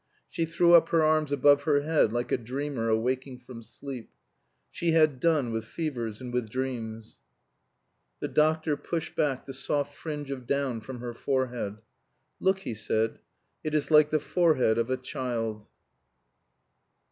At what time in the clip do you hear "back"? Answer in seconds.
9.15-9.45